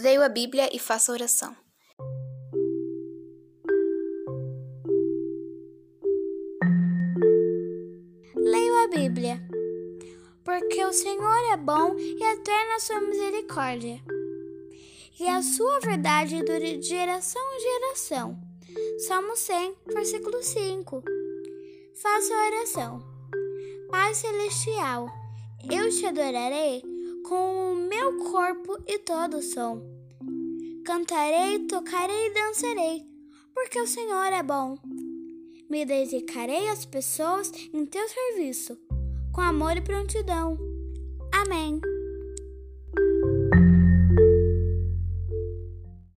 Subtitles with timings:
[0.00, 1.56] Leio a Bíblia e faço oração.
[8.36, 9.42] Leio a Bíblia,
[10.44, 14.00] porque o Senhor é bom e eterna a sua misericórdia,
[15.18, 18.38] e a sua verdade dura de geração em geração.
[18.98, 21.02] Salmo 100, versículo 5.
[22.00, 23.02] Faço a oração.
[23.90, 25.08] Pai Celestial,
[25.68, 26.97] eu te adorarei
[27.28, 29.82] com o meu corpo e todo o som.
[30.84, 33.06] Cantarei, tocarei e dançarei,
[33.54, 34.78] porque o Senhor é bom.
[35.68, 38.78] Me dedicarei às pessoas em teu serviço,
[39.30, 40.56] com amor e prontidão.
[41.30, 41.78] Amém.